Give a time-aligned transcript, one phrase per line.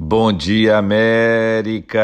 [0.00, 2.00] Bom dia, Américas!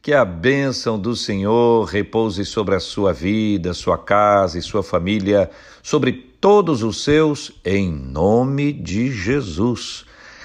[0.00, 5.50] Que a bênção do Senhor repouse sobre a sua vida, sua casa e sua família,
[5.82, 10.04] sobre todos os seus, em nome de Jesus.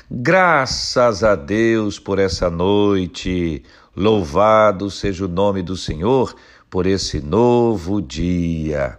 [0.09, 3.61] Graças a Deus por essa noite.
[3.95, 6.35] Louvado seja o nome do Senhor
[6.67, 8.97] por esse novo dia.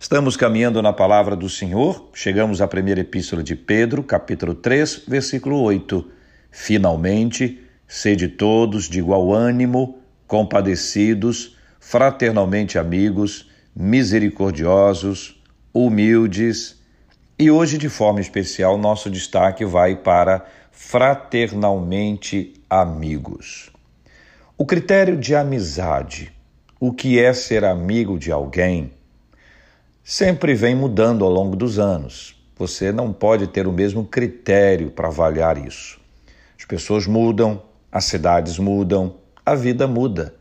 [0.00, 5.60] Estamos caminhando na palavra do Senhor, chegamos à primeira epístola de Pedro, capítulo 3, versículo
[5.60, 6.16] 8.
[6.50, 15.42] Finalmente, sede todos de igual ânimo, compadecidos, fraternalmente amigos, misericordiosos,
[15.72, 16.82] humildes.
[17.38, 23.70] E hoje, de forma especial, nosso destaque vai para fraternalmente amigos.
[24.56, 26.32] O critério de amizade,
[26.80, 28.92] o que é ser amigo de alguém,
[30.02, 32.34] sempre vem mudando ao longo dos anos.
[32.56, 35.97] Você não pode ter o mesmo critério para avaliar isso.
[36.58, 39.14] As pessoas mudam, as cidades mudam,
[39.46, 40.34] a vida muda.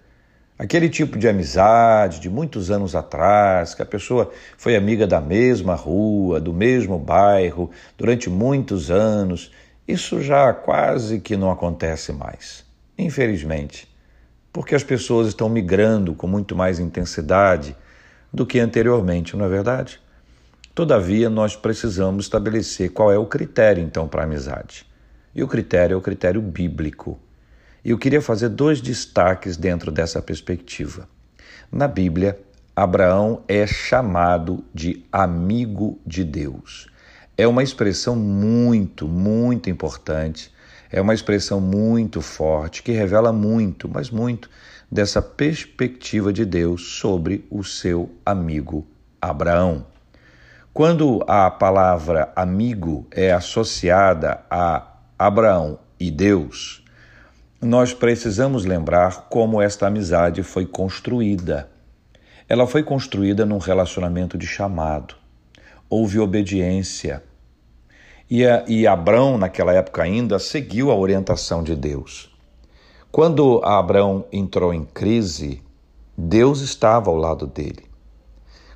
[0.58, 5.76] Aquele tipo de amizade de muitos anos atrás, que a pessoa foi amiga da mesma
[5.76, 9.52] rua, do mesmo bairro, durante muitos anos,
[9.88, 12.66] isso já quase que não acontece mais.
[12.98, 13.88] Infelizmente,
[14.52, 17.76] porque as pessoas estão migrando com muito mais intensidade
[18.34, 20.00] do que anteriormente, não é verdade?
[20.73, 24.86] Todavia, nós precisamos estabelecer qual é o critério, então, para a amizade.
[25.38, 27.20] E o critério é o critério bíblico.
[27.86, 31.08] E eu queria fazer dois destaques dentro dessa perspectiva.
[31.72, 32.40] Na Bíblia,
[32.76, 36.88] Abraão é chamado de amigo de Deus.
[37.38, 40.52] É uma expressão muito, muito importante,
[40.92, 44.50] é uma expressão muito forte que revela muito, mas muito,
[44.92, 48.88] dessa perspectiva de Deus sobre o seu amigo
[49.22, 49.86] Abraão.
[50.74, 56.84] Quando a palavra amigo é associada a Abraão e Deus,
[57.60, 61.72] nós precisamos lembrar como esta amizade foi construída.
[62.48, 65.16] Ela foi construída num relacionamento de chamado.
[65.89, 67.23] Houve obediência.
[68.30, 72.32] E, a, e Abraão, naquela época ainda, seguiu a orientação de Deus.
[73.11, 75.64] Quando Abraão entrou em crise,
[76.16, 77.86] Deus estava ao lado dele.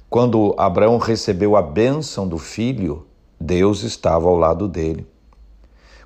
[0.10, 3.06] Quando Abraão recebeu a bênção do filho,
[3.40, 5.11] Deus estava ao lado dele.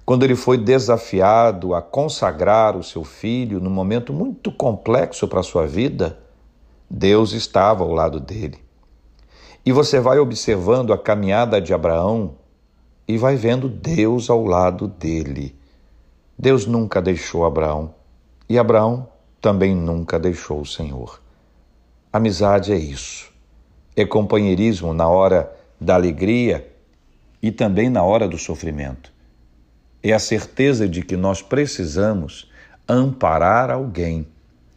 [0.06, 5.44] Quando ele foi desafiado a consagrar o seu filho num momento muito complexo para a
[5.44, 6.20] sua vida,
[6.88, 8.60] Deus estava ao lado dele.
[9.66, 12.36] E você vai observando a caminhada de Abraão
[13.08, 15.56] e vai vendo Deus ao lado dele.
[16.38, 17.92] Deus nunca deixou Abraão
[18.48, 19.08] e Abraão
[19.42, 21.20] também nunca deixou o Senhor.
[22.14, 23.34] Amizade é isso.
[23.96, 25.52] É companheirismo na hora
[25.82, 26.72] da alegria
[27.42, 29.15] e também na hora do sofrimento
[30.12, 32.48] é a certeza de que nós precisamos
[32.88, 34.28] amparar alguém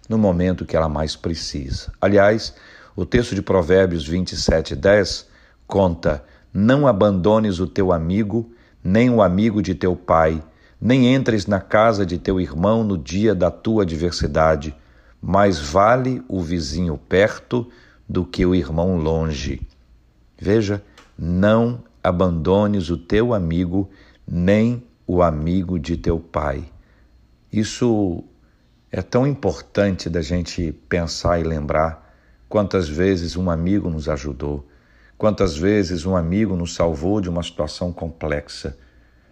[0.08, 1.92] no momento que ela mais precisa.
[2.00, 2.54] Aliás,
[2.96, 5.28] o texto de Provérbios 27, 10
[5.66, 8.50] conta: Não abandones o teu amigo,
[8.82, 10.42] nem o amigo de teu pai,
[10.80, 14.74] nem entres na casa de teu irmão no dia da tua adversidade,
[15.20, 17.68] mais vale o vizinho perto
[18.08, 19.60] do que o irmão longe.
[20.40, 20.82] Veja,
[21.18, 23.90] não abandones o teu amigo,
[24.26, 26.70] nem o amigo de teu pai.
[27.50, 28.22] Isso
[28.92, 32.14] é tão importante da gente pensar e lembrar
[32.46, 34.68] quantas vezes um amigo nos ajudou,
[35.16, 38.76] quantas vezes um amigo nos salvou de uma situação complexa.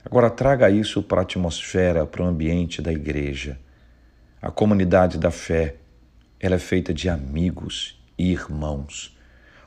[0.03, 3.59] Agora traga isso para a atmosfera, para o ambiente da igreja.
[4.41, 5.77] A comunidade da fé,
[6.41, 9.15] ela é feita de amigos e irmãos.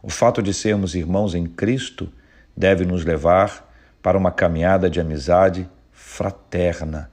[0.02, 2.12] O fato de sermos irmãos em Cristo
[2.58, 3.72] deve nos levar
[4.02, 7.12] para uma caminhada de amizade fraterna,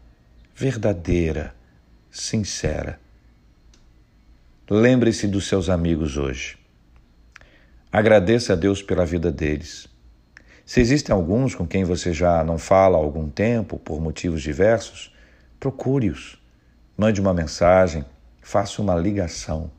[0.54, 1.54] verdadeira,
[2.08, 2.98] sincera.
[4.70, 6.56] Lembre-se dos seus amigos hoje.
[7.90, 9.88] Agradeça a Deus pela vida deles.
[10.64, 15.12] Se existem alguns com quem você já não fala há algum tempo, por motivos diversos,
[15.58, 16.40] procure-os.
[16.96, 18.04] Mande uma mensagem,
[18.40, 19.70] faça uma ligação.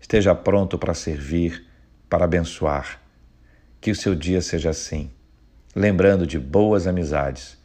[0.00, 1.64] Esteja pronto para servir,
[2.08, 3.00] para abençoar.
[3.80, 5.10] Que o seu dia seja assim,
[5.74, 7.61] lembrando de boas amizades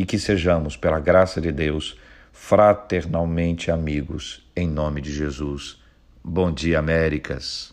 [0.00, 1.94] e que sejamos, pela graça de Deus,
[2.32, 5.78] fraternalmente amigos, em nome de Jesus.
[6.24, 7.68] Bom dia, Américas.